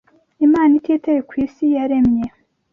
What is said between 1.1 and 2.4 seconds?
ku isi yaremye